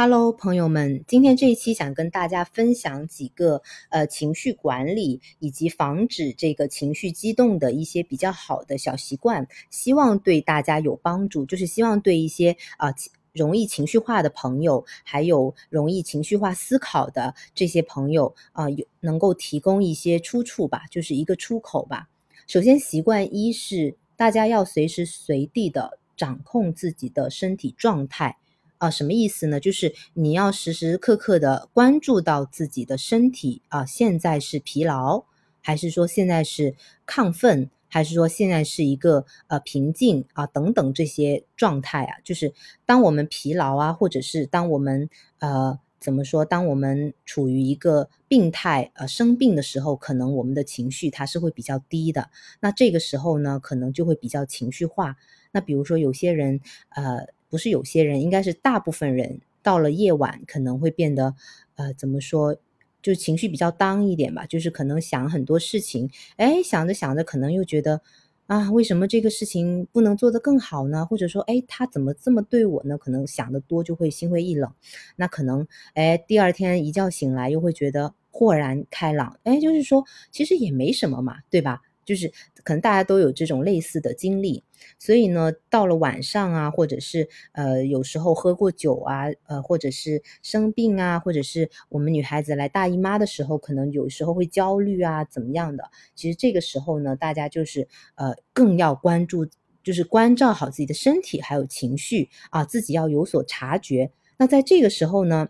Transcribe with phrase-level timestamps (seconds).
[0.00, 11.44] Hello，朋友们，今天这一期想跟大家分享几个呃情绪管理以及防止这个情绪激动的一些比较好的小习惯，希望对大家有帮助。
[11.44, 12.94] 就是希望对一些啊
[13.32, 22.08] 容易情绪化的朋友，还有容易情绪化思考的这些朋友啊，有能够提供一些出处吧，就是一个出口吧。
[22.46, 28.36] 首先，习惯一是大家要随时随地的掌控自己的身体状态。
[28.78, 29.58] 啊，什么意思呢？
[29.58, 35.24] 就是你要时时刻刻的关注到自己的身体啊，现在是疲劳，
[35.60, 42.54] 还是说现在是亢奋，还是说现在是一个呃平静啊等等这些状态啊，就是
[42.86, 45.10] 当我们疲劳啊，或者是当我们
[45.40, 55.16] 呃怎么说，当我们处于一个病态呃生病的时候，可能我们的情绪它是会比较低的，那这个时候呢，可能就会比较情绪化。
[55.50, 56.60] 那比如说有些人
[56.90, 57.26] 呃。
[57.48, 61.34] 不是有些人，应该是大部分人，到了夜晚可能会变得，
[61.76, 62.56] 呃，怎么说，
[63.02, 68.02] 就情绪比较当一点吧，就是可能想很多事情，哎，想着想着，可能又觉得，
[68.46, 71.06] 啊，为什么这个事情不能做得更好呢？
[71.06, 72.98] 或者说，哎，他怎么这么对我呢？
[72.98, 74.72] 可能想得多就会心灰意冷，
[75.16, 81.80] 那可能，哎，第二天一觉醒来又会觉得豁然开朗，哎，就是说，其实也没什么嘛，对吧？
[82.08, 82.32] 就是
[82.64, 84.64] 可能大家都有这种类似的经历，
[84.98, 95.84] 所以呢，到了晚上啊，或者是呃，有时候喝过酒啊，呃，或者是生病啊，或者是我们女孩子来大姨妈的时候，可能有时候会焦虑啊，怎么样的？
[96.14, 99.46] 其实这个时候呢，大家就是呃，更要关注，
[99.82, 104.10] 就是关照好自己的身体还有情绪啊，自己要有所察觉。
[104.38, 105.48] 那在这个时候呢？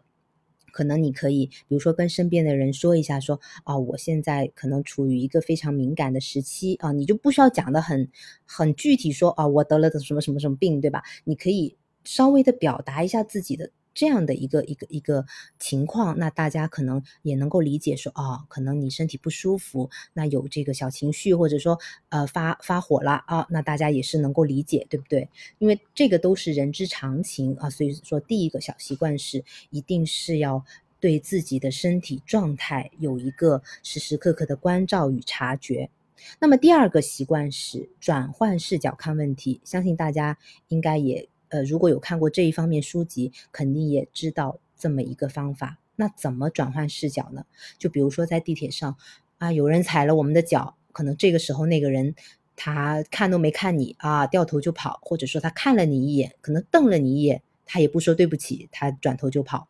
[0.79, 8.09] 可能你可以，比如说跟身边的人说一下，说啊，我现在可能处于一个非常敏感的时期啊，你就不需要讲的很
[8.47, 11.03] 很具体，说啊，我得了的什么什么什么病，对吧？
[11.25, 13.73] 你可以稍微的表达一下自己的。
[13.99, 15.27] 这样的一个一个一个
[15.59, 21.77] 情况，那大家可能也能够理解，说哦，可能你身体不舒服，那有这个小情绪，或者说
[22.11, 25.29] 呃发发火了啊，那大家也是能够理解，对不对？
[25.59, 30.65] 因为这个都是人之常情啊，所以说第一个小习惯是，一定是要
[31.01, 35.91] 对自己的身体状态有一个时时刻刻的关照与察觉。
[36.39, 41.29] 那么第二个习惯是转换视角看问题，相信大家应该也。
[41.49, 45.79] 呃，如果有看过这一方面书籍，肯定也知道这么一个方法。
[45.97, 47.45] 那怎么转换视角呢？
[47.79, 48.97] 就比如说在地铁上
[49.39, 52.15] 啊，有人踩了我们的脚，可能这个时候那个人
[52.55, 59.69] 他看都没看你啊，掉头就跑，或者说他看了你一眼，可能瞪了你一眼，他也不说对不起，他转头就跑。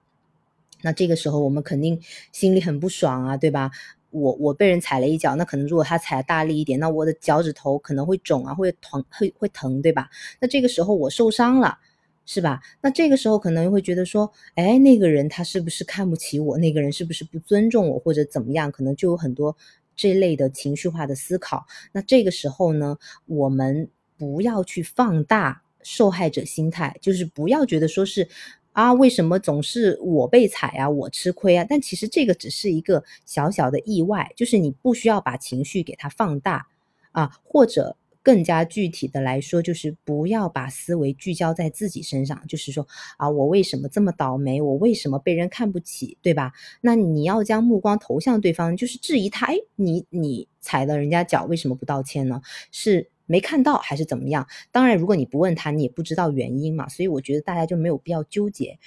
[0.83, 2.01] 那这个时候我们肯定
[2.31, 3.71] 心里很不爽啊，对吧？
[4.11, 10.09] 我我被人踩了一脚，那可能如果他踩大力一点，那我的脚趾头可能会肿啊，会疼，会会疼，对吧？
[10.41, 11.79] 那这个时候我受伤了，
[12.25, 12.61] 是吧？
[12.81, 16.57] 那这个时候可能会觉得说，哎，那个人他是不是看不起我？
[16.57, 18.73] 那个人是不是不尊重我，或者怎么样？
[18.73, 19.57] 可能就有很多
[19.95, 21.67] 这类的情绪化的思考。
[21.93, 28.29] 那这个时候呢，我们不要去放大受害者心态，就是不要觉得说是。
[28.79, 31.67] 啊，为什么总是我被踩啊，我吃亏啊？
[31.69, 36.69] 但其实这个只是一个小小的意外，就是你不需要把情绪给它放大
[37.11, 44.63] 啊，或者更加具体的来说，就是不要把思维聚焦在自己身上，就是说啊，我为什么这么倒霉？
[44.63, 46.17] 我为什么被人看不起？
[46.23, 46.53] 对吧？
[46.81, 52.41] 那你要将目光投向对方，就是质疑他，哎，你你踩了人家脚，为什么不道歉呢？
[52.71, 53.11] 是。
[53.29, 54.49] 没看到还是怎么样？
[54.73, 56.89] 当然，如果你不问他，你也不知道原因嘛。
[56.89, 58.79] 所以我觉得大家就没有必要纠结，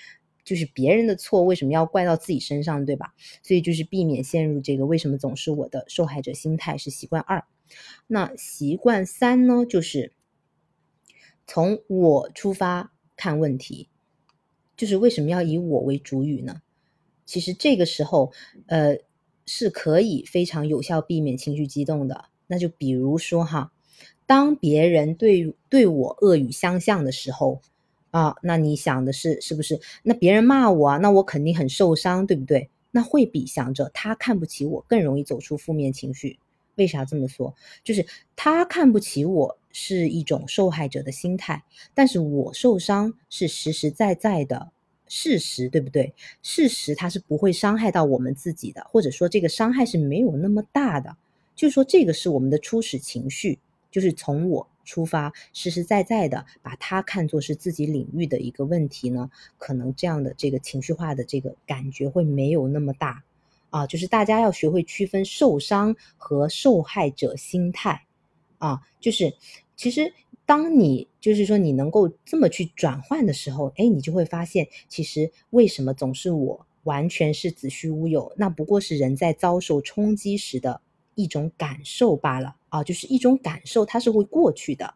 [0.43, 3.13] 就是别人的错为什么要怪到自己身上，对吧？
[3.43, 7.45] 所以就是避免陷入这个为什么总是我的受害者心态是习惯二。
[8.07, 9.63] 那习惯三呢？
[9.63, 10.11] 就是
[11.45, 13.89] 从我出发看问题，
[14.75, 16.63] 就是为什么要以我为主语呢？
[17.27, 18.33] 其实这个时候，
[18.65, 18.97] 呃，
[19.45, 22.25] 是可以非常有效避免情绪激动的。
[22.47, 23.71] 那就比如说哈。
[24.31, 27.59] 当别人对对我恶语相向的时候，
[28.11, 29.81] 啊，那你想的是是不是？
[30.03, 32.69] 那别人骂我啊，那我肯定很受伤，对不对？
[32.91, 36.39] 那会比想着他看不起我更容易走出负面情绪。
[36.75, 37.53] 为啥这么说？
[37.83, 38.05] 就是
[38.37, 41.61] 他看不起我是一种受害者的心态，
[41.93, 44.71] 但是我受伤是实实在在的
[45.09, 46.13] 事实，对不对？
[46.41, 51.17] 事实它是不会伤害到我们自己的，或者说这个伤害是没有那么大的。
[51.53, 53.59] 就说这个是我们的初始情绪。
[53.91, 63.23] 就是从我出发，实实在在的把它看作是自己领域的一个问题呢，可能这样的这个情绪化的这个感觉会没有那么大
[63.69, 63.85] 啊。
[63.85, 68.07] 就是大家要学会区分受伤和受害者心态
[68.57, 68.79] 啊。
[68.99, 69.35] 就是
[69.75, 70.13] 其实。
[70.43, 78.33] 当你就是说你能够这么去转换的时候，哎，你就会发现，其实为什么总是我完全是子虚乌有？
[78.35, 80.81] 那不过是人在遭受冲击时的
[81.15, 84.95] 一种感受罢了啊，就是一种感受，它是会过去的。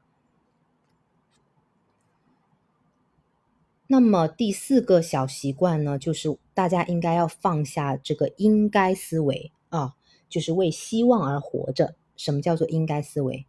[3.87, 9.95] 那么第四个小习惯呢，就是大家应该要放下这个应该思维啊，
[10.27, 11.95] 就是为希望而活着。
[12.17, 13.45] 什么叫做应该思维？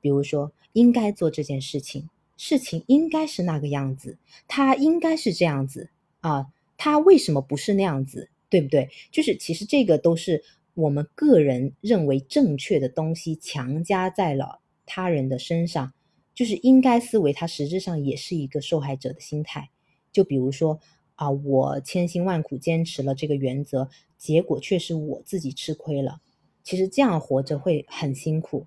[0.00, 5.88] 比如说，应该做这件事情，事情应该是那个样子，它应该是这样子
[6.20, 8.28] 啊，它为什么不是那样子？
[8.50, 8.90] 对不对？
[9.10, 10.42] 就是其实这个都是
[10.78, 15.92] 我们个人认为正确的东西强加在了他人的身上，
[16.36, 19.70] 就是应该思维，它实质上也是一个受害者的心态。
[20.12, 20.78] 就比如说
[21.16, 26.20] 啊，我千辛万苦坚持了这个原则，结果却是我自己吃亏了。
[26.62, 28.66] 其实这样活着会很辛苦。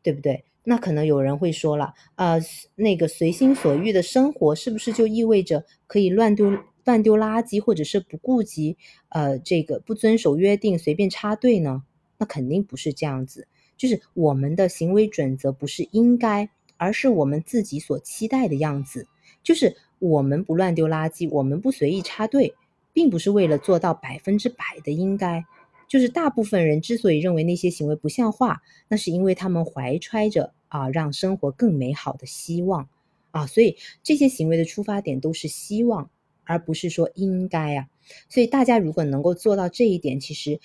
[0.00, 0.44] 对不对？
[0.62, 2.40] 那可能有人会说了，呃，
[2.76, 6.50] 那个随心所欲的生活，是不是就意味着可以乱丢
[6.88, 8.78] 乱丢垃圾，或者是不顾及
[9.10, 11.82] 呃这个不遵守约定，随便插队呢？
[12.16, 13.46] 那肯定不是这样子。
[13.76, 16.48] 就是我们的行为准则不是应该，
[16.78, 19.06] 而是我们自己所期待的样子。
[19.42, 22.54] 就是我们不乱丢垃圾，我们不随意插队，
[22.94, 25.44] 并不是为了做到百分之百的应该。
[25.86, 32.88] 就是大部分人之所以认为那些行为不像话，那是因为他们怀揣着啊让生活更美好的希望
[33.30, 36.10] 啊，所以这些行为的出发点都是希望，
[36.48, 37.88] 而不是说应该啊。
[38.28, 40.60] 所以大家如果能够做到这一点，其实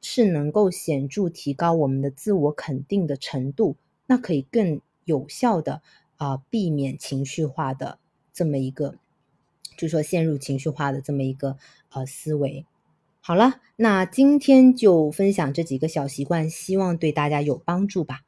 [0.00, 5.82] 是能够显著提高我们的自我肯定的程度，那可以更有效的
[6.16, 7.98] 啊避免情绪化的
[8.32, 8.96] 这么一个，
[9.76, 11.58] 就说陷入情绪化的这么一个
[11.90, 12.64] 呃思维。
[13.20, 18.22] 好了，那今天就分享这几个小习惯，希望对大家有帮助吧。